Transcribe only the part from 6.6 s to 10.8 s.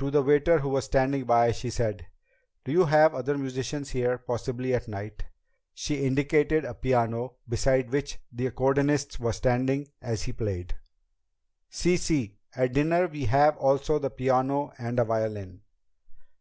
a piano beside which the accordionist was standing as he played.